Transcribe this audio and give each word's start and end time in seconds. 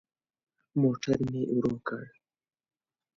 موټر 0.81 1.17
مي 1.31 1.41
ورو 1.55 1.75
کړ. 1.87 2.03